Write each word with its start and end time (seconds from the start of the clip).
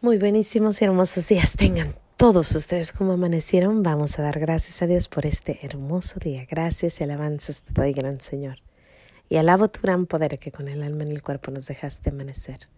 Muy 0.00 0.16
buenísimos 0.16 0.80
y 0.80 0.84
hermosos 0.84 1.26
días 1.26 1.56
tengan 1.56 1.92
todos 2.16 2.54
ustedes 2.54 2.92
como 2.92 3.14
amanecieron. 3.14 3.82
Vamos 3.82 4.16
a 4.16 4.22
dar 4.22 4.38
gracias 4.38 4.80
a 4.80 4.86
Dios 4.86 5.08
por 5.08 5.26
este 5.26 5.58
hermoso 5.66 6.20
día. 6.20 6.46
Gracias 6.48 7.00
y 7.00 7.02
alabanzas 7.02 7.62
te 7.62 7.72
doy, 7.72 7.94
gran 7.94 8.20
Señor. 8.20 8.58
Y 9.28 9.38
alabo 9.38 9.66
tu 9.66 9.80
gran 9.80 10.06
poder 10.06 10.38
que 10.38 10.52
con 10.52 10.68
el 10.68 10.84
alma 10.84 11.02
en 11.02 11.10
el 11.10 11.20
cuerpo 11.20 11.50
nos 11.50 11.66
dejaste 11.66 12.10
amanecer. 12.10 12.68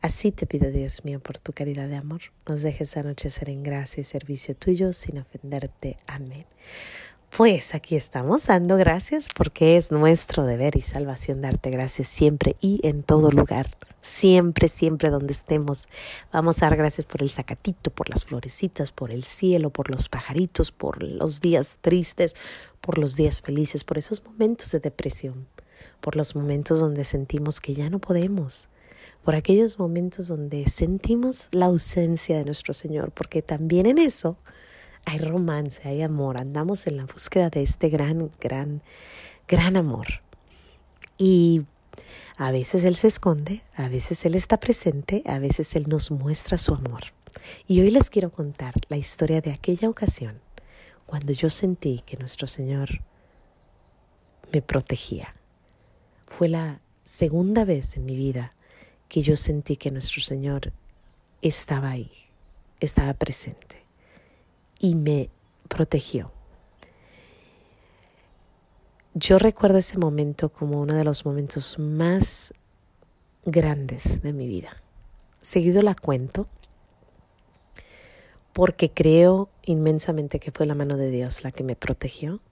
Así 0.00 0.32
te 0.32 0.46
pido, 0.46 0.70
Dios 0.70 1.04
mío, 1.04 1.20
por 1.20 1.36
tu 1.36 1.52
caridad 1.52 1.88
de 1.88 1.96
amor, 1.96 2.22
nos 2.48 2.62
dejes 2.62 2.96
anochecer 2.96 3.50
en 3.50 3.62
gracia 3.62 4.00
y 4.00 4.04
servicio 4.04 4.56
tuyo 4.56 4.94
sin 4.94 5.18
ofenderte. 5.18 5.98
Amén. 6.06 6.46
Pues 7.36 7.74
aquí 7.74 7.96
estamos 7.96 8.46
dando 8.46 8.78
gracias 8.78 9.28
porque 9.36 9.76
es 9.76 9.92
nuestro 9.92 10.46
deber 10.46 10.74
y 10.76 10.80
salvación 10.80 11.42
darte 11.42 11.68
gracias 11.68 12.08
siempre 12.08 12.56
y 12.62 12.80
en 12.82 13.02
todo 13.02 13.30
lugar 13.30 13.66
siempre, 14.00 14.68
siempre 14.68 15.10
donde 15.10 15.32
estemos. 15.32 15.88
Vamos 16.32 16.62
a 16.62 16.66
dar 16.66 16.76
gracias 16.76 17.06
por 17.06 17.22
el 17.22 17.30
zacatito, 17.30 17.90
por 17.90 18.08
las 18.10 18.24
florecitas, 18.24 18.92
por 18.92 19.10
el 19.10 19.24
cielo, 19.24 19.70
por 19.70 19.90
los 19.90 20.08
pajaritos, 20.08 20.72
por 20.72 21.02
los 21.02 21.40
días 21.40 21.78
tristes, 21.80 22.34
por 22.80 22.98
los 22.98 23.16
días 23.16 23.42
felices, 23.42 23.84
por 23.84 23.98
esos 23.98 24.24
momentos 24.24 24.70
de 24.70 24.80
depresión, 24.80 25.46
por 26.00 26.16
los 26.16 26.36
momentos 26.36 26.80
donde 26.80 27.04
sentimos 27.04 27.60
que 27.60 27.74
ya 27.74 27.90
no 27.90 27.98
podemos, 27.98 28.68
por 29.24 29.34
aquellos 29.34 29.78
momentos 29.78 30.28
donde 30.28 30.68
sentimos 30.68 31.48
la 31.50 31.66
ausencia 31.66 32.38
de 32.38 32.44
nuestro 32.44 32.72
Señor, 32.72 33.10
porque 33.10 33.42
también 33.42 33.86
en 33.86 33.98
eso 33.98 34.38
hay 35.04 35.18
romance, 35.18 35.88
hay 35.88 36.02
amor, 36.02 36.40
andamos 36.40 36.86
en 36.86 36.96
la 36.96 37.06
búsqueda 37.06 37.48
de 37.48 37.62
este 37.62 37.88
gran, 37.88 38.30
gran, 38.40 38.82
gran 39.48 39.76
amor. 39.76 40.06
Y 41.18 41.62
a 42.36 42.50
veces 42.50 42.84
Él 42.84 42.96
se 42.96 43.08
esconde, 43.08 43.62
a 43.74 43.88
veces 43.88 44.24
Él 44.26 44.34
está 44.34 44.58
presente, 44.58 45.22
a 45.26 45.38
veces 45.38 45.74
Él 45.74 45.86
nos 45.88 46.10
muestra 46.10 46.58
su 46.58 46.74
amor. 46.74 47.04
Y 47.66 47.80
hoy 47.80 47.90
les 47.90 48.10
quiero 48.10 48.30
contar 48.30 48.74
la 48.88 48.96
historia 48.96 49.40
de 49.40 49.52
aquella 49.52 49.88
ocasión 49.88 50.40
cuando 51.06 51.32
yo 51.32 51.48
sentí 51.48 52.02
que 52.04 52.16
nuestro 52.16 52.46
Señor 52.46 53.00
me 54.52 54.60
protegía. 54.60 55.34
Fue 56.26 56.48
la 56.48 56.80
segunda 57.04 57.64
vez 57.64 57.96
en 57.96 58.04
mi 58.04 58.16
vida 58.16 58.52
que 59.08 59.22
yo 59.22 59.36
sentí 59.36 59.76
que 59.76 59.90
nuestro 59.90 60.20
Señor 60.20 60.72
estaba 61.40 61.90
ahí, 61.90 62.10
estaba 62.80 63.14
presente 63.14 63.84
y 64.78 64.94
me 64.94 65.30
protegió. 65.68 66.35
Yo 69.18 69.38
recuerdo 69.38 69.78
ese 69.78 69.96
momento 69.96 70.50
como 70.50 70.78
uno 70.78 70.94
de 70.94 71.02
los 71.02 71.24
momentos 71.24 71.78
más 71.78 72.52
grandes 73.46 74.20
de 74.20 74.34
mi 74.34 74.46
vida. 74.46 74.82
Seguido 75.40 75.80
la 75.80 75.94
cuento 75.94 76.46
porque 78.52 78.90
creo 78.90 79.48
inmensamente 79.64 80.38
que 80.38 80.50
fue 80.50 80.66
la 80.66 80.74
mano 80.74 80.98
de 80.98 81.10
Dios 81.10 81.44
la 81.44 81.50
que 81.50 81.64
me 81.64 81.76
protegió 81.76 82.42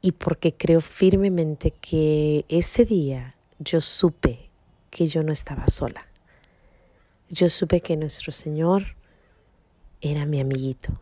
y 0.00 0.12
porque 0.12 0.54
creo 0.54 0.80
firmemente 0.80 1.70
que 1.70 2.46
ese 2.48 2.86
día 2.86 3.36
yo 3.58 3.82
supe 3.82 4.48
que 4.88 5.06
yo 5.06 5.22
no 5.22 5.32
estaba 5.32 5.68
sola. 5.68 6.06
Yo 7.28 7.50
supe 7.50 7.82
que 7.82 7.98
nuestro 7.98 8.32
Señor 8.32 8.96
era 10.00 10.24
mi 10.24 10.40
amiguito 10.40 10.98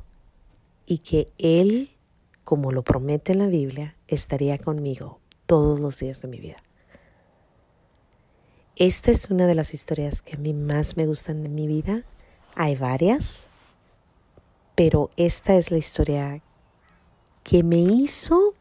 y 0.86 0.98
que 0.98 1.28
Él 1.38 1.90
como 2.44 2.72
lo 2.72 2.82
promete 2.82 3.32
en 3.32 3.38
la 3.38 3.46
Biblia, 3.46 3.96
estaría 4.08 4.58
conmigo 4.58 5.20
todos 5.46 5.80
los 5.80 5.98
días 5.98 6.22
de 6.22 6.28
mi 6.28 6.40
vida. 6.40 6.56
Esta 8.76 9.10
es 9.10 9.30
una 9.30 9.46
de 9.46 9.54
las 9.54 9.74
historias 9.74 10.22
que 10.22 10.36
a 10.36 10.38
mí 10.38 10.54
más 10.54 10.96
me 10.96 11.06
gustan 11.06 11.42
de 11.42 11.48
mi 11.48 11.66
vida. 11.66 12.02
Hay 12.54 12.76
varias, 12.76 13.48
pero 14.74 15.10
esta 15.16 15.56
es 15.56 15.70
la 15.70 15.78
historia 15.78 16.40
que 17.42 17.62
me 17.62 17.78
hizo 17.78 18.54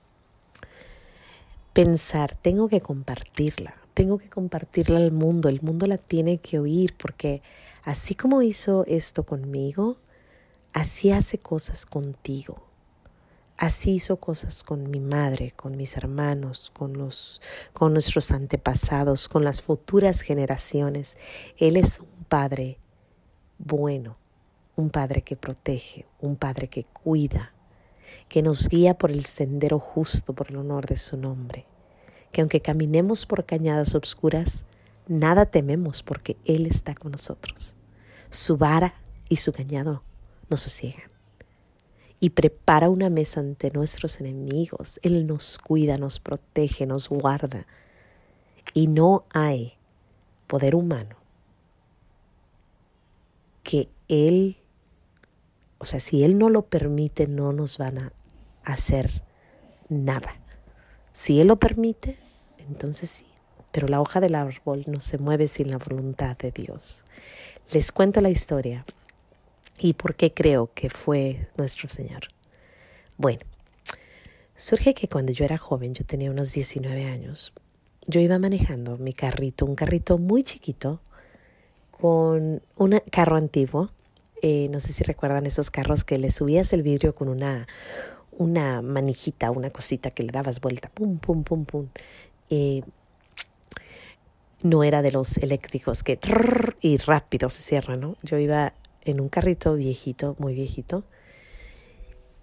pensar, 1.73 2.35
tengo 2.35 2.67
que 2.67 2.81
compartirla, 2.81 3.75
tengo 3.93 4.17
que 4.17 4.29
compartirla 4.29 4.97
al 4.97 5.11
mundo, 5.11 5.47
el 5.47 5.61
mundo 5.61 5.87
la 5.87 5.97
tiene 5.97 6.39
que 6.39 6.59
oír 6.59 6.95
porque 6.97 7.41
así 7.83 8.15
como 8.15 8.41
hizo 8.41 8.83
esto 8.87 9.25
conmigo, 9.25 9.97
así 10.73 11.11
hace 11.11 11.37
cosas 11.37 11.85
contigo. 11.85 12.68
Así 13.59 13.95
hizo 13.95 14.15
cosas 14.21 14.63
con 14.63 14.89
mi 14.89 15.01
madre, 15.01 15.51
con 15.53 15.75
mis 15.75 15.97
hermanos, 15.97 16.71
con, 16.73 16.93
los, 16.93 17.41
con 17.73 17.91
nuestros 17.91 18.31
antepasados, 18.31 19.27
con 19.27 19.43
las 19.43 19.61
futuras 19.61 20.21
generaciones. 20.21 21.17
Él 21.57 21.75
es 21.75 21.99
un 21.99 22.23
padre 22.29 22.79
bueno, 23.57 24.15
un 24.77 24.89
padre 24.89 25.23
que 25.23 25.35
protege, 25.35 26.05
un 26.21 26.37
padre 26.37 26.69
que 26.69 26.85
cuida, 26.85 27.51
que 28.29 28.41
nos 28.41 28.69
guía 28.69 28.97
por 28.97 29.11
el 29.11 29.25
sendero 29.25 29.77
justo 29.77 30.31
por 30.31 30.51
el 30.51 30.55
honor 30.55 30.87
de 30.87 30.95
su 30.95 31.17
nombre. 31.17 31.65
Que 32.31 32.39
aunque 32.39 32.61
caminemos 32.61 33.25
por 33.25 33.45
cañadas 33.45 33.93
obscuras, 33.93 34.63
nada 35.05 35.45
tememos 35.47 36.01
porque 36.01 36.37
Él 36.45 36.65
está 36.65 36.95
con 36.95 37.11
nosotros. 37.11 37.75
Su 38.29 38.55
vara 38.55 38.93
y 39.27 39.35
su 39.35 39.51
cañado 39.51 40.01
nos 40.49 40.61
sosiegan 40.61 41.18
y 42.19 42.31
prepara 42.31 42.89
una 42.89 43.09
mesa 43.09 43.39
ante 43.39 43.71
nuestros 43.71 44.19
enemigos. 44.19 44.99
Él 45.03 45.25
nos 45.25 45.57
cuida, 45.57 45.97
nos 45.97 46.19
protege, 46.19 46.85
nos 46.85 47.09
guarda. 47.09 47.65
Y 48.73 48.87
no 48.87 49.25
hay 49.33 49.73
poder 50.47 50.75
humano 50.75 51.15
que 53.63 53.87
Él, 54.07 54.57
o 55.77 55.85
sea, 55.85 55.99
si 55.99 56.23
Él 56.23 56.37
no 56.37 56.49
lo 56.49 56.63
permite, 56.63 57.27
no 57.27 57.53
nos 57.53 57.77
van 57.77 57.99
a 57.99 58.13
hacer 58.63 59.23
nada. 59.87 60.35
Si 61.11 61.39
Él 61.39 61.47
lo 61.47 61.57
permite, 61.57 62.17
entonces 62.57 63.09
sí. 63.09 63.25
Pero 63.71 63.87
la 63.87 64.01
hoja 64.01 64.19
del 64.19 64.35
árbol 64.35 64.83
no 64.87 64.99
se 64.99 65.19
mueve 65.19 65.47
sin 65.47 65.69
la 65.69 65.77
voluntad 65.77 66.35
de 66.37 66.51
Dios. 66.51 67.05
Les 67.71 67.91
cuento 67.91 68.19
la 68.19 68.31
historia 68.31 68.85
y 69.79 69.93
por 69.93 70.15
qué 70.15 70.33
creo 70.33 70.71
que 70.73 70.89
fue 70.89 71.47
nuestro 71.57 71.89
Señor. 71.89 72.27
Bueno, 73.17 73.41
surge 74.55 74.93
que 74.93 75.07
cuando 75.07 75.31
yo 75.31 75.45
era 75.45 75.57
joven, 75.57 75.93
yo 75.93 76.05
tenía 76.05 76.31
unos 76.31 76.53
19 76.53 77.05
años, 77.05 77.53
yo 78.07 78.19
iba 78.19 78.39
manejando 78.39 78.97
mi 78.97 79.13
carrito, 79.13 79.65
un 79.65 79.75
carrito 79.75 80.17
muy 80.17 80.43
chiquito, 80.43 81.01
con 81.91 82.61
un 82.77 83.01
carro 83.11 83.35
antiguo. 83.35 83.91
Eh, 84.41 84.69
no 84.71 84.79
sé 84.79 84.93
si 84.93 85.03
recuerdan 85.03 85.45
esos 85.45 85.69
carros 85.69 86.03
que 86.03 86.17
le 86.17 86.31
subías 86.31 86.71
el 86.71 86.81
vidrio 86.81 87.13
con 87.13 87.27
una, 87.27 87.67
una 88.31 88.81
manijita, 88.81 89.51
una 89.51 89.69
cosita 89.69 90.11
que 90.11 90.23
le 90.23 90.31
dabas 90.31 90.61
vuelta, 90.61 90.89
pum, 90.89 91.17
pum, 91.17 91.43
pum, 91.43 91.65
pum. 91.65 91.87
Eh, 92.49 92.83
no 94.61 94.83
era 94.83 95.01
de 95.01 95.11
los 95.11 95.37
eléctricos 95.37 96.03
que 96.03 96.19
y 96.81 96.97
rápido 96.97 97.49
se 97.49 97.61
cierran, 97.61 97.99
¿no? 97.99 98.15
Yo 98.23 98.37
iba 98.37 98.73
en 99.09 99.21
un 99.21 99.29
carrito 99.29 99.75
viejito, 99.75 100.35
muy 100.39 100.53
viejito, 100.53 101.03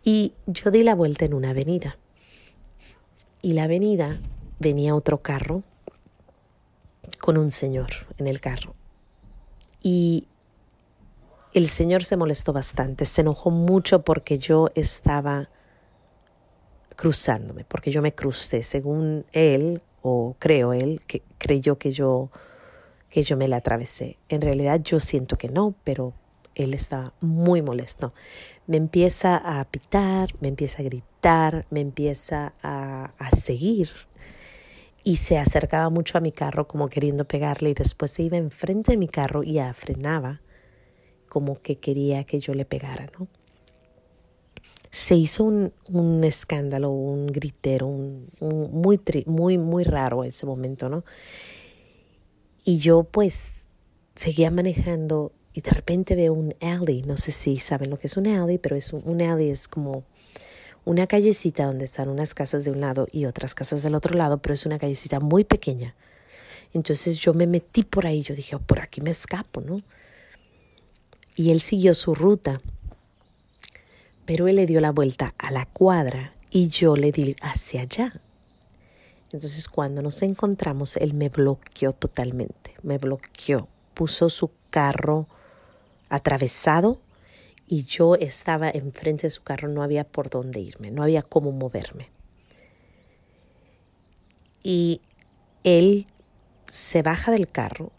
y 0.05 0.35
yo 0.47 0.71
di 0.71 0.83
la 0.83 0.95
vuelta 0.95 1.25
en 1.25 1.35
una 1.35 1.51
avenida. 1.51 1.99
Y 3.43 3.55
la 3.55 3.65
avenida 3.65 4.21
venía 4.59 4.95
otro 4.95 5.19
carro 5.19 5.63
con 7.21 7.37
un 7.39 7.51
señor 7.51 7.89
en 8.19 8.27
el 8.27 8.41
carro. 8.41 8.75
Y 9.83 10.27
el 11.55 11.69
señor 11.69 12.05
se 12.05 12.17
molestó 12.17 12.53
bastante, 12.53 13.05
se 13.05 13.23
enojó 13.23 13.51
mucho 13.51 14.03
porque 14.03 14.39
yo 14.39 14.71
estaba 14.75 15.49
cruzándome, 16.95 17.65
porque 17.65 17.91
yo 17.91 18.03
me 18.03 18.15
crucé, 18.15 18.63
según 18.63 19.27
él, 19.33 19.83
o 20.03 20.37
creo 20.39 20.73
él, 20.73 21.03
que 21.07 21.23
creyó 21.39 21.79
que 21.79 21.91
yo 21.91 22.31
que 23.11 23.23
yo 23.23 23.37
me 23.37 23.49
la 23.49 23.57
atravesé. 23.57 24.19
En 24.29 24.41
realidad 24.41 24.81
yo 24.83 25.01
siento 25.01 25.39
que 25.39 25.49
no, 25.49 25.75
pero 25.85 26.13
él 26.57 26.75
está 26.75 27.13
muy 27.21 27.63
molesto. 27.63 28.13
Me 28.67 28.79
empieza 28.79 29.37
a 29.37 29.65
pitar, 29.71 30.31
me 30.41 30.49
empieza 30.49 30.81
a 30.81 30.85
gritar, 30.85 31.67
me 31.71 31.81
empieza 31.81 32.55
a, 32.63 33.13
seguir 33.37 33.91
y 35.05 35.17
se 35.17 35.39
acercaba 35.39 35.91
mucho 35.91 36.19
a 36.19 36.21
mi 36.21 36.33
carro 36.33 36.67
como 36.67 36.89
queriendo 36.89 37.27
pegarle 37.27 37.71
y 37.71 37.75
después 37.75 38.11
se 38.11 38.23
iba 38.23 38.37
enfrente 38.39 38.93
de 38.93 38.99
mi 38.99 39.07
carro 39.07 39.45
y 39.45 39.55
ya 39.55 39.73
frenaba 39.75 40.41
como 41.29 41.61
que 41.61 41.77
quería 41.77 42.25
que 42.25 42.41
yo 42.41 42.55
le 42.55 42.65
pegara, 42.65 43.11
¿no? 43.19 43.29
Se 44.91 45.15
hizo 45.15 45.45
un, 45.45 45.75
un 45.89 46.25
escándalo, 46.25 46.91
un 46.91 47.27
gritero, 47.27 47.87
un, 47.87 48.31
muy, 48.41 48.99
muy, 49.27 49.59
muy 49.59 49.85
raro 49.85 50.25
ese 50.25 50.47
momento, 50.47 50.89
¿no? 50.89 51.05
Y 52.65 52.79
yo 52.79 53.05
pues 53.05 53.69
seguía 54.15 54.51
manejando 54.51 55.33
y 55.57 55.63
de 55.63 55.71
repente 55.71 56.15
veo 56.15 56.33
un 56.33 56.55
alley, 56.61 57.03
no 57.03 57.17
sé 57.17 57.33
si 57.33 57.59
saben 57.59 57.91
lo 57.91 57.99
que 57.99 58.07
es 58.07 58.17
un 58.17 58.27
alley, 58.27 58.59
pero 58.59 58.77
es 58.77 58.93
un, 58.93 59.21
alley 59.21 59.51
es 59.51 59.67
como 59.67 60.05
una 60.85 61.07
callecita 61.07 61.67
donde 61.67 61.85
están 61.85 62.09
unas 62.09 62.35
casas 62.35 62.65
de 62.65 62.71
un 62.71 62.81
lado 62.81 63.09
y 63.11 63.25
otras 63.25 63.55
casas 63.55 63.83
del 63.83 63.95
otro 63.95 64.17
lado, 64.17 64.39
pero 64.39 64.55
es 64.55 64.67
una 64.67 64.79
callecita 64.79 65.19
muy 65.19 65.45
pequeña. 65.45 65.97
Entonces 66.73 67.19
yo 67.19 67.35
me 67.35 67.47
metí 67.47 67.83
por 67.83 68.07
ahí, 68.07 68.23
yo 68.23 68.35
dije, 68.35 68.55
oh, 68.55 68.61
por 68.61 68.81
aquí 68.81 69.01
me 69.01 69.11
escapo, 69.11 69.61
¿no? 69.61 69.83
y 71.37 71.51
él 71.51 71.61
siguió 71.61 71.95
su 71.95 72.15
ruta. 72.15 72.61
Pero 74.25 74.49
él 74.49 74.57
le 74.57 74.67
dio 74.67 74.81
la 74.81 74.91
vuelta 74.91 75.35
a 75.39 75.53
la 75.53 75.67
cuadra 75.67 76.33
y 76.51 76.69
yo 76.69 76.97
le 76.97 77.13
di 77.13 77.37
hacia 77.43 77.83
allá. 77.83 78.21
Entonces 79.33 79.69
cuando 79.69 80.03
nos 80.03 80.23
encontramos, 80.23 80.97
él 80.97 81.15
me 81.15 81.29
bloqueó 81.29 81.93
totalmente, 81.93 82.75
me 82.83 82.99
bloqueó, 82.99 83.69
puso 83.95 84.31
su 84.31 84.51
carro 84.71 85.29
atravesado 86.09 87.01
y 87.67 87.85
yo 87.85 88.15
estaba 88.15 88.71
enfrente 88.71 89.23
de 89.27 89.31
su 89.31 89.43
carro, 89.43 89.69
no 89.69 89.83
había 89.83 90.05
por 90.05 90.31
dónde 90.31 90.61
irme, 90.61 90.91
no 90.91 91.03
había 91.03 91.23
cómo 91.23 91.53
moverme. 91.53 92.11
Y 94.63 95.01
él 95.65 96.07
se 96.67 97.03
baja 97.03 97.33
del 97.33 97.49
carro 97.49 97.93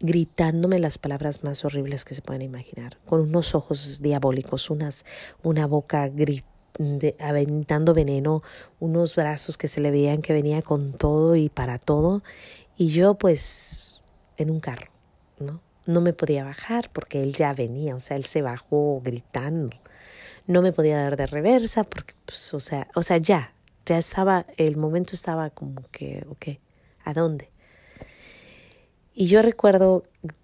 gritándome 0.00 0.78
las 0.78 0.98
palabras 0.98 1.42
más 1.42 1.64
horribles 1.64 2.04
que 2.04 2.14
se 2.14 2.22
pueden 2.22 2.42
imaginar, 2.42 2.98
con 3.06 3.20
unos 3.20 3.54
ojos 3.54 4.00
diabólicos, 4.02 4.68
unas, 4.70 5.04
una 5.42 5.66
boca 5.66 6.10
aventando 7.18 7.94
veneno, 7.94 8.42
unos 8.78 9.16
brazos 9.16 9.56
que 9.56 9.68
se 9.68 9.80
le 9.80 9.90
veían 9.90 10.20
que 10.20 10.34
venía 10.34 10.60
con 10.62 10.92
todo 10.92 11.34
y 11.36 11.48
para 11.48 11.78
todo, 11.78 12.22
y 12.76 12.88
yo 12.90 13.14
pues 13.14 14.02
en 14.36 14.50
un 14.50 14.60
carro, 14.60 14.90
¿no? 15.38 15.65
No 15.86 16.00
me 16.00 16.12
podía 16.12 16.44
bajar 16.44 16.90
porque 16.92 17.22
él 17.22 17.34
ya 17.34 17.52
venía, 17.52 17.94
o 17.94 18.00
sea, 18.00 18.16
él 18.16 18.24
se 18.24 18.42
bajó 18.42 19.00
gritando. 19.02 19.76
No 20.46 20.62
me 20.62 20.72
podía 20.72 20.98
dar 20.98 21.16
de 21.16 21.26
reversa 21.26 21.84
porque, 21.84 22.14
pues, 22.24 22.52
o 22.54 22.60
sea, 22.60 22.88
o 22.94 23.02
sea, 23.02 23.18
ya, 23.18 23.52
ya 23.84 23.98
estaba, 23.98 24.46
el 24.56 24.76
momento 24.76 25.14
estaba 25.14 25.50
como 25.50 25.82
que, 25.90 26.24
ok, 26.28 26.58
¿a 27.04 27.14
dónde? 27.14 27.50
Y 29.14 29.28
yo 29.28 29.40
recuerdo 29.40 30.02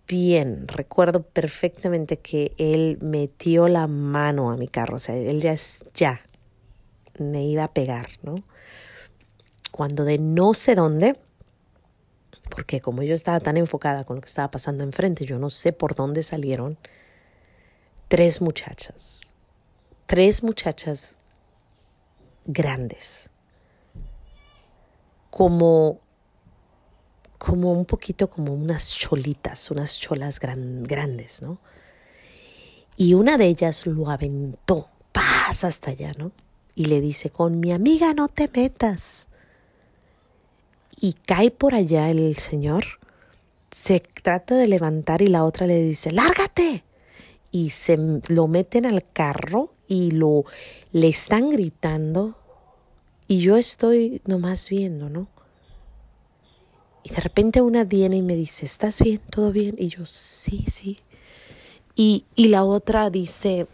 bien, 0.09 0.67
recuerdo 0.67 1.23
perfectamente 1.23 2.17
que 2.19 2.55
él 2.57 2.99
metió 3.03 3.69
la 3.69 3.87
mano 3.87 4.51
a 4.51 4.57
mi 4.57 4.67
carro, 4.67 4.97
o 4.97 4.99
sea, 4.99 5.15
él 5.15 5.41
ya, 5.41 5.55
ya 5.95 6.23
me 7.19 7.45
iba 7.45 7.65
a 7.65 7.73
pegar, 7.73 8.09
¿no? 8.23 8.43
Cuando 9.71 10.05
de 10.05 10.19
no 10.19 10.55
sé 10.55 10.75
dónde, 10.75 11.19
porque 12.55 12.83
como 12.83 13.03
yo 13.03 13.15
estaba 13.15 13.41
tan 13.41 13.57
enfocada 13.57 14.05
con 14.05 14.17
lo 14.17 14.23
que 14.23 14.29
estaba 14.29 14.51
pasando 14.51 14.85
enfrente, 14.85 15.25
yo 15.25 15.39
no 15.39 15.49
sé 15.49 15.73
por 15.73 15.95
dónde 15.95 16.23
salieron 16.23 16.77
tres 18.09 18.43
muchachas, 18.43 19.23
tres 20.05 20.43
muchachas 20.43 21.17
grandes, 22.45 23.31
como 25.31 26.01
como 27.39 27.73
un 27.73 27.87
poquito 27.87 28.29
como 28.31 28.55
unas 28.55 28.91
cholitas, 28.91 29.71
unas 29.73 29.99
cholas 29.99 30.39
grandes, 30.39 31.43
¿no? 31.43 31.59
Y 32.97 33.15
una 33.15 33.37
de 33.37 33.47
ellas 33.47 33.85
lo 33.87 34.11
aventó, 34.11 34.91
pasa 35.11 35.67
hasta 35.67 35.91
allá, 35.91 36.13
¿no? 36.19 36.31
Y 36.77 36.85
le 36.85 37.01
dice, 37.01 37.31
con 37.31 37.59
mi 37.59 37.73
amiga 37.73 38.15
no 38.15 38.29
te 38.29 38.49
metas. 38.49 39.29
Y 41.03 41.15
cae 41.15 41.51
por 41.51 41.75
allá 41.75 42.11
el 42.11 42.37
señor, 42.37 42.85
se 43.73 43.99
trata 44.01 44.55
de 44.55 44.69
levantar 44.69 45.21
y 45.21 45.27
la 45.27 45.43
otra 45.45 45.67
le 45.67 45.83
dice, 45.83 46.13
lárgate. 46.13 46.85
Y 47.51 47.71
se 47.71 47.99
lo 48.29 48.47
meten 48.47 48.87
al 48.87 49.05
carro 49.13 49.75
y 49.89 50.13
lo 50.13 50.45
le 50.93 51.09
están 51.09 51.51
gritando 51.51 52.39
y 53.27 53.41
yo 53.41 53.57
estoy 53.57 54.23
nomás 54.27 54.69
viendo, 54.69 55.09
¿no? 55.09 55.27
Y 57.03 57.11
de 57.11 57.21
repente 57.21 57.61
una 57.63 57.83
viene 57.83 58.19
y 58.19 58.23
me 58.23 58.37
dice, 58.37 58.65
¿estás 58.65 59.01
bien? 59.01 59.21
¿Todo 59.31 59.53
bien? 59.53 59.75
Y 59.79 59.89
yo, 59.89 60.07
sí, 60.07 60.67
sí. 60.69 61.01
Y, 61.97 62.27
y 62.37 62.49
la 62.49 62.63
otra 62.63 63.11
dice, 63.11 63.67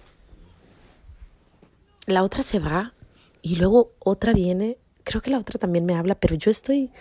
la 2.07 2.23
otra 2.23 2.43
se 2.43 2.59
va 2.59 2.95
y 3.43 3.57
luego 3.57 3.93
otra 3.99 4.33
viene, 4.33 4.79
creo 5.09 5.23
que 5.23 5.31
la 5.31 5.39
otra 5.39 5.59
también 5.59 5.87
me 5.87 5.95
habla, 5.95 6.15
pero 6.15 6.35
yo 6.35 6.51
estoy 6.51 6.93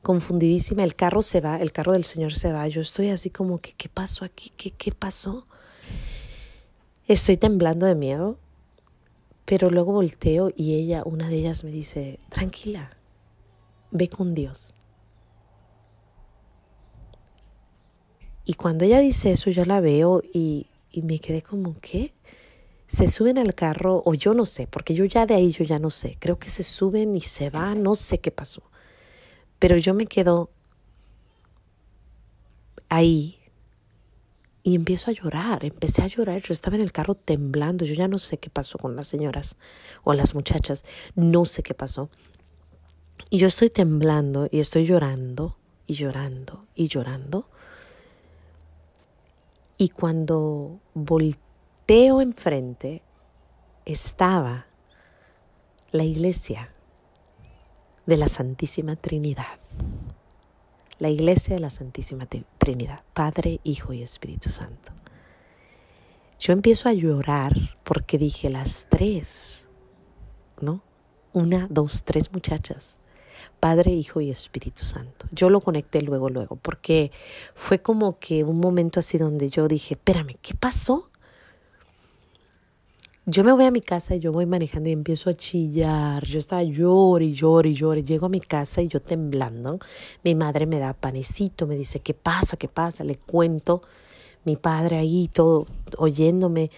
confundidísima, 0.00 0.84
el 0.84 0.94
carro 0.94 1.20
se 1.20 1.40
va, 1.40 1.56
el 1.56 1.72
carro 1.72 1.94
del 1.94 2.04
Señor 2.04 2.32
se 2.32 2.52
va, 2.52 2.68
yo 2.68 2.80
estoy 2.80 3.08
así 3.08 3.28
como 3.28 3.58
que, 3.58 3.72
¿qué 3.72 3.88
pasó 3.88 4.24
aquí? 4.24 4.50
¿Qué, 4.50 4.92
pasó? 4.92 5.48
Estoy 7.08 7.36
temblando 7.36 7.84
de 7.84 7.96
miedo, 7.96 8.38
pero 9.44 9.68
luego 9.68 9.92
volteo 9.92 10.52
y 10.54 10.74
ella, 10.74 11.02
una 11.04 11.28
de 11.28 11.38
ellas 11.38 11.64
me 11.64 11.72
dice, 11.72 12.20
tranquila, 12.28 12.96
ve 13.90 14.08
con 14.08 14.32
Dios. 14.32 14.72
Y 18.44 18.54
cuando 18.54 18.84
ella 18.84 19.00
dice 19.00 19.32
eso, 19.32 19.50
yo 19.50 19.64
la 19.64 19.80
veo 19.80 20.22
y, 20.32 20.68
y 20.92 21.02
me 21.02 21.18
quedé 21.18 21.42
como, 21.42 21.80
¿qué? 21.80 22.14
Se 22.88 23.08
suben 23.08 23.38
al 23.38 23.54
carro, 23.54 24.02
o 24.04 24.14
yo 24.14 24.32
no 24.32 24.44
sé, 24.46 24.66
porque 24.66 24.94
yo 24.94 25.04
ya 25.04 25.26
de 25.26 25.34
ahí 25.34 25.50
yo 25.50 25.64
ya 25.64 25.78
no 25.78 25.90
sé. 25.90 26.16
Creo 26.20 26.38
que 26.38 26.48
se 26.50 26.62
suben 26.62 27.16
y 27.16 27.20
se 27.20 27.50
van, 27.50 27.82
no 27.82 27.94
sé 27.94 28.18
qué 28.18 28.30
pasó. 28.30 28.62
Pero 29.58 29.76
yo 29.76 29.94
me 29.94 30.06
quedo 30.06 30.50
ahí 32.88 33.38
y 34.62 34.74
empiezo 34.74 35.10
a 35.10 35.14
llorar, 35.14 35.64
empecé 35.64 36.02
a 36.02 36.06
llorar, 36.06 36.42
yo 36.42 36.52
estaba 36.52 36.76
en 36.76 36.82
el 36.82 36.92
carro 36.92 37.14
temblando, 37.14 37.84
yo 37.84 37.94
ya 37.94 38.08
no 38.08 38.18
sé 38.18 38.38
qué 38.38 38.50
pasó 38.50 38.78
con 38.78 38.96
las 38.96 39.08
señoras 39.08 39.56
o 40.02 40.12
las 40.12 40.34
muchachas, 40.34 40.84
no 41.14 41.44
sé 41.44 41.62
qué 41.62 41.74
pasó. 41.74 42.10
Y 43.30 43.38
yo 43.38 43.46
estoy 43.48 43.70
temblando 43.70 44.48
y 44.50 44.60
estoy 44.60 44.86
llorando 44.86 45.56
y 45.86 45.94
llorando 45.94 46.66
y 46.74 46.88
llorando 46.88 47.48
y 49.78 49.90
cuando 49.90 50.80
volteo 50.94 51.45
enfrente, 51.88 53.02
estaba 53.84 54.66
la 55.92 56.04
iglesia 56.04 56.72
de 58.06 58.16
la 58.16 58.28
Santísima 58.28 58.96
Trinidad. 58.96 59.58
La 60.98 61.10
iglesia 61.10 61.54
de 61.54 61.60
la 61.60 61.70
Santísima 61.70 62.26
Trinidad, 62.58 63.02
Padre, 63.12 63.60
Hijo 63.64 63.92
y 63.92 64.02
Espíritu 64.02 64.48
Santo. 64.50 64.92
Yo 66.38 66.52
empiezo 66.52 66.88
a 66.88 66.92
llorar 66.92 67.54
porque 67.84 68.18
dije 68.18 68.50
las 68.50 68.88
tres, 68.88 69.66
¿no? 70.60 70.82
Una, 71.32 71.66
dos, 71.70 72.04
tres 72.04 72.32
muchachas 72.32 72.98
Padre, 73.60 73.92
Hijo 73.92 74.20
y 74.20 74.30
Espíritu 74.30 74.84
Santo. 74.84 75.26
Yo 75.30 75.50
lo 75.50 75.60
conecté 75.60 76.02
luego, 76.02 76.28
luego, 76.28 76.56
porque 76.56 77.10
fue 77.54 77.80
como 77.80 78.18
que 78.18 78.44
un 78.44 78.58
momento 78.58 79.00
así 79.00 79.18
donde 79.18 79.50
yo 79.50 79.68
dije, 79.68 79.94
espérame, 79.94 80.36
¿qué 80.42 80.54
pasó? 80.54 81.10
Yo 83.28 83.42
me 83.42 83.50
voy 83.50 83.64
a 83.64 83.72
mi 83.72 83.80
casa 83.80 84.14
y 84.14 84.20
yo 84.20 84.30
voy 84.30 84.46
manejando 84.46 84.88
y 84.88 84.92
empiezo 84.92 85.30
a 85.30 85.34
chillar. 85.34 86.24
Yo 86.24 86.38
estaba 86.38 86.62
llor 86.62 87.22
y 87.22 87.32
llor 87.32 87.66
y 87.66 87.74
llor. 87.74 88.04
Llego 88.04 88.26
a 88.26 88.28
mi 88.28 88.40
casa 88.40 88.82
y 88.82 88.88
yo 88.88 89.02
temblando. 89.02 89.80
Mi 90.22 90.36
madre 90.36 90.64
me 90.64 90.78
da 90.78 90.92
panecito, 90.92 91.66
me 91.66 91.74
dice, 91.74 91.98
¿qué 91.98 92.14
pasa? 92.14 92.56
¿Qué 92.56 92.68
pasa? 92.68 93.02
Le 93.02 93.16
cuento. 93.16 93.82
Mi 94.44 94.54
padre 94.54 94.98
ahí 94.98 95.26
todo 95.26 95.66
oyéndome. 95.98 96.70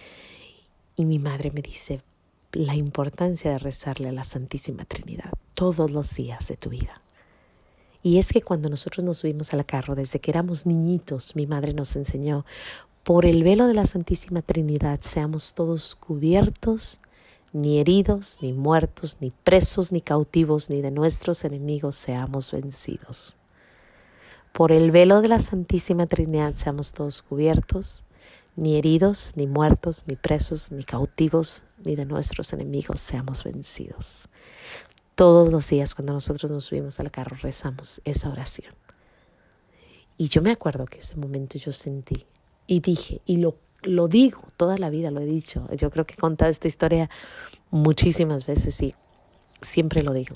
Y 0.95 1.05
mi 1.05 1.19
madre 1.19 1.51
me 1.51 1.61
dice, 1.61 2.01
la 2.53 2.73
importancia 2.75 3.51
de 3.51 3.59
rezarle 3.59 4.09
a 4.09 4.11
la 4.11 4.23
Santísima 4.23 4.85
Trinidad 4.85 5.31
todos 5.53 5.91
los 5.91 6.15
días 6.15 6.47
de 6.47 6.57
tu 6.57 6.71
vida. 6.71 6.99
Y 8.01 8.17
es 8.17 8.31
que 8.31 8.41
cuando 8.41 8.69
nosotros 8.69 9.05
nos 9.05 9.17
subimos 9.17 9.53
al 9.53 9.65
carro, 9.67 9.93
desde 9.93 10.19
que 10.19 10.31
éramos 10.31 10.65
niñitos, 10.65 11.35
mi 11.35 11.45
madre 11.45 11.73
nos 11.73 11.95
enseñó, 11.95 12.45
por 13.03 13.25
el 13.25 13.43
velo 13.43 13.67
de 13.67 13.73
la 13.73 13.85
Santísima 13.85 14.41
Trinidad 14.41 14.99
seamos 15.01 15.53
todos 15.53 15.95
cubiertos, 15.95 16.99
ni 17.53 17.79
heridos, 17.79 18.37
ni 18.41 18.53
muertos, 18.53 19.17
ni 19.21 19.31
presos, 19.31 19.91
ni 19.91 20.01
cautivos, 20.01 20.69
ni 20.69 20.81
de 20.81 20.91
nuestros 20.91 21.43
enemigos 21.43 21.95
seamos 21.95 22.51
vencidos. 22.51 23.35
Por 24.53 24.71
el 24.71 24.91
velo 24.91 25.21
de 25.21 25.29
la 25.29 25.39
Santísima 25.39 26.05
Trinidad 26.05 26.55
seamos 26.55 26.93
todos 26.93 27.21
cubiertos, 27.21 28.03
ni 28.55 28.77
heridos, 28.77 29.31
ni 29.35 29.47
muertos, 29.47 30.03
ni 30.07 30.15
presos, 30.15 30.71
ni 30.71 30.83
cautivos, 30.83 31.63
ni 31.85 31.95
de 31.95 32.05
nuestros 32.05 32.51
enemigos 32.53 32.99
seamos 32.99 33.43
vencidos. 33.43 34.27
Todos 35.15 35.51
los 35.51 35.69
días 35.69 35.95
cuando 35.95 36.13
nosotros 36.13 36.51
nos 36.51 36.65
subimos 36.65 36.99
al 36.99 37.11
carro 37.11 37.37
rezamos 37.41 38.01
esa 38.05 38.29
oración. 38.29 38.73
Y 40.17 40.27
yo 40.27 40.41
me 40.41 40.51
acuerdo 40.51 40.85
que 40.85 40.99
ese 40.99 41.15
momento 41.15 41.57
yo 41.57 41.71
sentí 41.71 42.25
y 42.69 42.79
dije, 42.81 43.21
y 43.25 43.37
lo, 43.37 43.57
lo 43.83 44.07
digo, 44.07 44.41
toda 44.57 44.77
la 44.77 44.89
vida 44.89 45.11
lo 45.11 45.19
he 45.19 45.25
dicho, 45.25 45.67
yo 45.75 45.89
creo 45.89 46.05
que 46.05 46.13
he 46.13 46.17
contado 46.17 46.51
esta 46.51 46.67
historia 46.67 47.09
muchísimas 47.71 48.45
veces 48.45 48.81
y 48.81 48.93
siempre 49.61 50.03
lo 50.03 50.13
digo. 50.13 50.35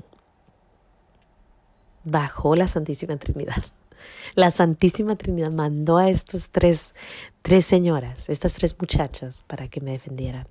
Bajó 2.03 2.55
la 2.55 2.67
Santísima 2.67 3.17
Trinidad 3.17 3.63
la 4.35 4.51
Santísima 4.51 5.15
Trinidad 5.15 5.51
mandó 5.51 5.97
a 5.97 6.09
estos 6.09 6.49
tres, 6.49 6.95
tres 7.41 7.65
señoras, 7.65 8.29
estas 8.29 8.53
tres 8.53 8.75
muchachas, 8.79 9.43
para 9.47 9.67
que 9.67 9.81
me 9.81 9.91
defendieran. 9.91 10.47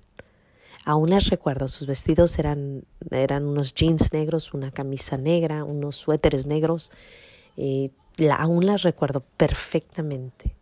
Aún 0.85 1.11
las 1.11 1.29
recuerdo, 1.29 1.69
sus 1.69 1.87
vestidos 1.87 2.39
eran, 2.39 2.85
eran 3.11 3.47
unos 3.47 3.75
jeans 3.75 4.13
negros, 4.13 4.53
una 4.53 4.73
camisa 4.73 5.17
negra, 5.17 5.65
unos 5.65 5.97
suéteres 5.97 6.47
negros. 6.47 6.91
aún 8.37 8.67
las 8.67 8.83
recuerdo 8.83 9.21
perfectamente, 9.37 10.57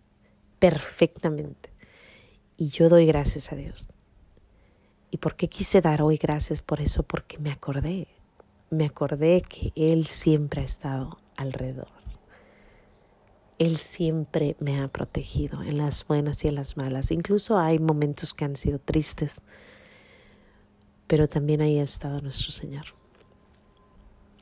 perfectamente. 0.60 1.70
Y 2.56 2.68
yo 2.68 2.88
doy 2.88 3.06
gracias 3.06 3.52
a 3.52 3.56
Dios. 3.56 3.88
¿Y 5.10 5.16
por 5.16 5.34
qué 5.34 5.48
quise 5.48 5.80
dar 5.80 6.02
hoy 6.02 6.16
gracias 6.16 6.62
por 6.62 6.80
eso? 6.80 7.02
Porque 7.02 7.38
me 7.38 7.50
acordé, 7.50 8.06
me 8.70 8.84
acordé 8.84 9.42
que 9.42 9.72
Él 9.74 10.06
siempre 10.06 10.60
ha 10.60 10.64
estado 10.64 11.18
alrededor. 11.36 11.88
Él 13.58 13.76
siempre 13.76 14.56
me 14.58 14.80
ha 14.80 14.88
protegido 14.88 15.62
en 15.62 15.76
las 15.76 16.06
buenas 16.06 16.44
y 16.44 16.48
en 16.48 16.54
las 16.54 16.76
malas. 16.76 17.10
Incluso 17.10 17.58
hay 17.58 17.78
momentos 17.78 18.32
que 18.32 18.44
han 18.44 18.56
sido 18.56 18.78
tristes, 18.78 19.42
pero 21.06 21.28
también 21.28 21.60
ahí 21.60 21.78
ha 21.78 21.82
estado 21.82 22.20
nuestro 22.22 22.52
Señor. 22.52 22.86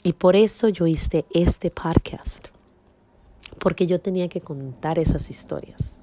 Y 0.04 0.12
por 0.12 0.36
eso 0.36 0.68
yo 0.68 0.86
hice 0.86 1.24
este 1.34 1.70
podcast, 1.70 2.48
porque 3.58 3.86
yo 3.86 4.00
tenía 4.00 4.28
que 4.28 4.40
contar 4.40 4.98
esas 4.98 5.30
historias. 5.30 6.02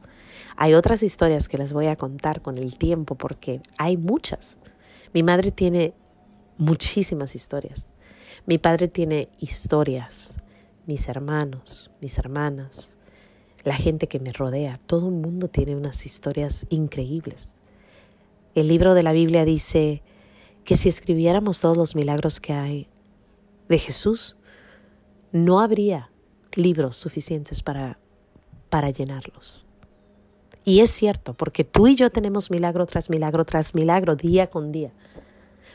Hay 0.58 0.74
otras 0.74 1.04
historias 1.04 1.50
que 1.50 1.58
les 1.58 1.74
voy 1.74 1.88
a 1.88 1.96
contar 1.96 2.42
con 2.42 2.58
el 2.58 2.78
tiempo 2.78 3.16
porque 3.16 3.62
hay 3.78 3.98
muchas. 3.98 4.58
Mi 5.14 5.22
madre 5.22 5.52
tiene 5.52 5.94
muchísimas 6.58 7.36
historias. 7.36 7.94
Mi 8.46 8.58
padre 8.58 8.88
tiene 8.88 9.30
historias. 9.40 10.38
Mis 10.86 11.10
hermanos, 11.10 11.92
mis 12.00 12.18
hermanas, 12.18 12.96
la 13.64 13.76
gente 13.76 14.08
que 14.08 14.20
me 14.20 14.32
rodea, 14.32 14.78
todo 14.86 15.10
el 15.10 15.16
mundo 15.16 15.50
tiene 15.50 15.76
unas 15.76 16.06
historias 16.06 16.68
increíbles. 16.70 17.62
El 18.54 18.68
libro 18.68 18.94
de 18.94 19.04
la 19.04 19.12
Biblia 19.12 19.44
dice 19.44 20.04
que 20.64 20.78
si 20.78 20.88
escribiéramos 20.88 21.60
todos 21.60 21.76
los 21.76 21.96
milagros 21.96 22.40
que 22.40 22.54
hay 22.54 22.88
de 23.68 23.80
Jesús, 23.80 24.38
no 25.32 25.60
habría 25.60 26.12
libros 26.54 26.96
suficientes 26.96 27.62
para, 27.62 28.00
para 28.70 28.92
llenarlos. 28.92 29.65
Y 30.66 30.80
es 30.80 30.90
cierto, 30.90 31.36
porque 31.36 31.64
tú 31.64 31.88
y 31.88 31.96
yo 31.96 32.10
tenemos 32.10 32.50
milagro 32.50 32.88
tras 32.88 33.12
milagro 33.12 33.46
tras 33.46 33.76
milagro, 33.76 34.16
día 34.16 34.48
con 34.48 34.72
día. 34.72 34.92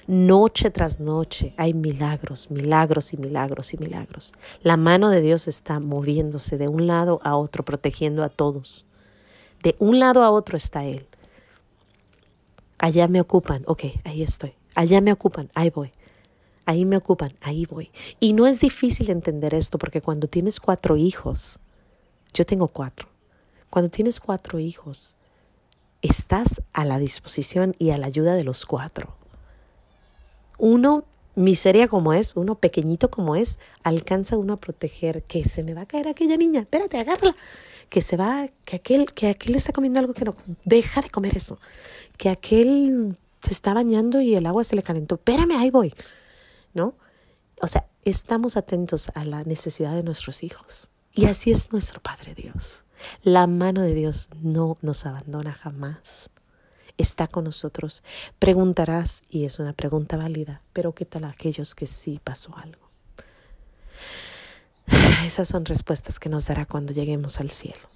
Noche 0.09 0.70
tras 0.70 0.99
noche 0.99 1.54
hay 1.56 1.73
milagros, 1.73 2.50
milagros 2.50 3.12
y 3.12 3.16
milagros 3.16 3.73
y 3.73 3.78
milagros. 3.78 4.32
La 4.62 4.76
mano 4.76 5.09
de 5.11 5.20
Dios 5.20 5.47
está 5.47 5.78
moviéndose 5.78 6.59
de 6.59 6.66
un 6.66 6.88
lado 6.88 7.20
a 7.23 7.37
otro, 7.37 7.64
protegiendo 7.64 8.25
a 8.25 8.28
todos. 8.28 8.85
De 9.62 9.76
un 9.78 10.00
lado 10.00 10.25
a 10.25 10.30
otro 10.30 10.56
está 10.56 10.85
Él. 10.85 11.06
Allá 12.76 13.06
me 13.06 13.20
ocupan, 13.20 13.62
ok, 13.66 13.85
ahí 14.02 14.23
estoy. 14.23 14.54
Allá 14.75 15.00
me 15.00 15.12
ocupan, 15.12 15.50
ahí 15.54 15.70
voy. 15.70 15.92
Ahí 16.66 16.85
me 16.85 16.97
ocupan, 16.97 17.35
ahí 17.40 17.66
voy. 17.66 17.92
Y 18.18 18.32
no 18.32 18.49
es 18.49 18.59
difícil 18.59 19.11
entender 19.11 19.54
esto 19.54 19.78
porque 19.78 20.00
cuando 20.00 20.26
tienes 20.26 20.59
cuatro 20.59 20.97
hijos, 20.97 21.61
yo 22.32 22.44
tengo 22.44 22.66
cuatro, 22.66 23.06
cuando 23.71 23.89
tienes 23.89 24.21
cuatro 24.21 24.59
hijos, 24.59 25.17
estás 26.03 26.62
a 26.73 26.85
la 26.85 26.99
disposición 26.99 27.75
y 27.79 27.91
a 27.91 27.99
la 27.99 28.07
ayuda 28.07 28.35
de 28.35 28.45
los 28.45 28.67
cuatro. 28.67 29.17
Uno, 30.59 31.05
miseria 31.37 31.89
como 31.89 32.12
es, 32.12 32.37
uno 32.37 32.57
pequeñito 32.57 33.11
como 33.11 33.37
es, 33.37 33.59
alcanza 33.83 34.37
uno 34.37 34.55
a 34.55 34.57
proteger 34.57 35.23
que 35.23 35.49
se 35.49 35.62
me 35.62 35.75
va 35.75 35.83
a 35.83 35.87
caer 35.87 36.09
aquella 36.09 36.37
niña, 36.37 36.61
espérate, 36.61 36.99
agárrala, 36.99 37.37
que 37.89 38.00
se 38.00 38.17
va, 38.17 38.49
que 38.65 38.77
aquel, 38.77 39.07
que 39.12 39.29
aquel 39.29 39.55
está 39.55 39.73
comiendo 39.73 40.00
algo 40.00 40.15
que 40.15 40.25
no, 40.25 40.35
deja 40.65 41.00
de 41.00 41.11
comer 41.11 41.37
eso, 41.37 41.59
que 42.19 42.29
aquel 42.29 43.17
se 43.43 43.53
está 43.53 43.73
bañando 43.73 44.21
y 44.21 44.35
el 44.35 44.47
agua 44.47 44.65
se 44.65 44.77
le 44.77 44.83
calentó, 44.83 45.15
espérame, 45.15 45.53
ahí 45.53 45.71
voy, 45.71 45.95
¿no? 46.75 46.95
O 47.62 47.69
sea, 47.69 47.87
estamos 48.05 48.57
atentos 48.57 49.11
a 49.15 49.25
la 49.25 49.45
necesidad 49.45 49.95
de 49.95 50.03
nuestros 50.03 50.43
hijos. 50.43 50.91
Y 51.12 51.26
así 51.26 51.50
es 51.50 51.73
nuestro 51.73 52.00
Padre 52.00 52.35
Dios. 52.35 52.85
La 53.23 53.47
mano 53.47 53.83
de 53.83 53.95
Dios 53.95 54.29
no 54.43 54.79
nos 54.83 55.07
abandona 55.07 55.52
jamás. 55.52 56.31
Está 56.99 57.26
con 57.26 57.45
nosotros. 57.45 58.05
Preguntarás, 58.38 59.23
y 59.31 59.45
es 59.45 59.59
una 59.59 59.73
pregunta 59.73 60.17
válida, 60.17 60.62
pero 60.73 60.95
¿qué 60.95 61.05
tal 61.05 61.25
aquellos 61.25 61.75
que 61.75 61.87
sí 61.87 62.21
pasó 62.23 62.55
algo? 62.57 62.90
Esas 65.25 65.49
son 65.49 65.64
respuestas 65.64 66.19
que 66.19 66.29
nos 66.29 66.47
dará 66.47 66.67
cuando 66.67 66.93
lleguemos 66.93 67.40
al 67.40 67.50
cielo. 67.50 67.88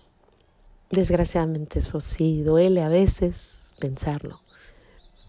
Desgraciadamente 0.90 1.80
eso 1.80 2.00
sí 2.00 2.42
duele 2.42 2.82
a 2.82 2.88
veces 2.88 3.74
pensarlo, 3.78 4.42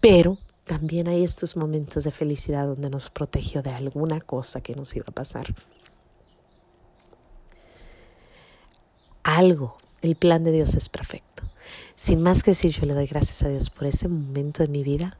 pero 0.00 0.38
también 0.64 1.08
hay 1.08 1.24
estos 1.24 1.56
momentos 1.56 2.04
de 2.04 2.10
felicidad 2.10 2.66
donde 2.66 2.90
nos 2.90 3.10
protegió 3.10 3.62
de 3.62 3.70
alguna 3.70 4.20
cosa 4.20 4.60
que 4.60 4.74
nos 4.74 4.94
iba 4.94 5.06
a 5.08 5.14
pasar. 5.14 5.54
Algo. 9.26 9.76
El 10.02 10.14
plan 10.14 10.44
de 10.44 10.52
Dios 10.52 10.74
es 10.74 10.88
perfecto. 10.88 11.42
Sin 11.96 12.22
más 12.22 12.42
que 12.42 12.52
decir, 12.52 12.70
yo 12.70 12.86
le 12.86 12.94
doy 12.94 13.06
gracias 13.06 13.42
a 13.42 13.48
Dios 13.48 13.70
por 13.70 13.86
ese 13.86 14.08
momento 14.08 14.62
de 14.62 14.68
mi 14.68 14.82
vida. 14.82 15.18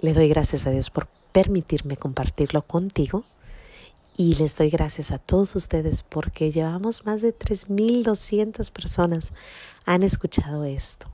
Le 0.00 0.12
doy 0.12 0.28
gracias 0.28 0.66
a 0.66 0.70
Dios 0.70 0.90
por 0.90 1.06
permitirme 1.30 1.96
compartirlo 1.96 2.62
contigo. 2.62 3.24
Y 4.16 4.34
les 4.34 4.56
doy 4.56 4.70
gracias 4.70 5.12
a 5.12 5.18
todos 5.18 5.54
ustedes 5.54 6.02
porque 6.02 6.50
llevamos 6.50 7.06
más 7.06 7.22
de 7.22 7.36
3.200 7.36 8.70
personas 8.72 9.32
han 9.86 10.02
escuchado 10.02 10.64
esto. 10.64 11.06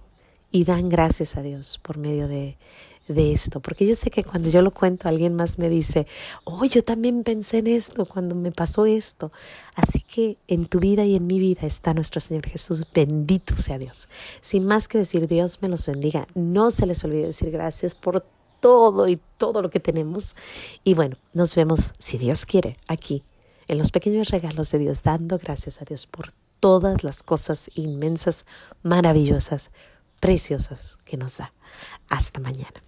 Y 0.50 0.64
dan 0.64 0.88
gracias 0.88 1.36
a 1.36 1.42
Dios 1.42 1.78
por 1.78 1.98
medio 1.98 2.26
de, 2.26 2.56
de 3.08 3.32
esto, 3.32 3.60
porque 3.60 3.86
yo 3.86 3.94
sé 3.94 4.10
que 4.10 4.22
cuando 4.22 4.48
yo 4.48 4.62
lo 4.62 4.70
cuento 4.70 5.08
alguien 5.08 5.34
más 5.34 5.58
me 5.58 5.68
dice, 5.68 6.06
oh, 6.44 6.64
yo 6.64 6.84
también 6.84 7.24
pensé 7.24 7.58
en 7.58 7.66
esto 7.66 8.06
cuando 8.06 8.34
me 8.34 8.52
pasó 8.52 8.86
esto. 8.86 9.32
Así 9.74 10.00
que 10.02 10.36
en 10.46 10.66
tu 10.66 10.78
vida 10.78 11.04
y 11.04 11.16
en 11.16 11.26
mi 11.26 11.38
vida 11.38 11.66
está 11.66 11.94
nuestro 11.94 12.20
Señor 12.20 12.46
Jesús, 12.46 12.86
bendito 12.92 13.56
sea 13.56 13.78
Dios. 13.78 14.08
Sin 14.40 14.66
más 14.66 14.88
que 14.88 14.98
decir, 14.98 15.26
Dios 15.26 15.60
me 15.62 15.68
los 15.68 15.86
bendiga, 15.86 16.26
no 16.34 16.70
se 16.70 16.86
les 16.86 17.02
olvide 17.04 17.26
decir 17.26 17.50
gracias 17.50 17.94
por 17.94 18.24
todo 18.60 19.08
y 19.08 19.20
todo 19.38 19.62
lo 19.62 19.70
que 19.70 19.80
tenemos. 19.80 20.36
Y 20.84 20.94
bueno, 20.94 21.16
nos 21.32 21.54
vemos, 21.54 21.92
si 21.98 22.18
Dios 22.18 22.46
quiere, 22.46 22.76
aquí, 22.86 23.24
en 23.68 23.78
los 23.78 23.90
pequeños 23.90 24.28
regalos 24.30 24.70
de 24.70 24.78
Dios, 24.78 25.02
dando 25.02 25.38
gracias 25.38 25.80
a 25.80 25.84
Dios 25.84 26.06
por 26.06 26.32
todas 26.60 27.04
las 27.04 27.22
cosas 27.22 27.70
inmensas, 27.74 28.44
maravillosas, 28.82 29.70
preciosas 30.20 30.98
que 31.04 31.16
nos 31.16 31.38
da. 31.38 31.52
Hasta 32.08 32.40
mañana. 32.40 32.82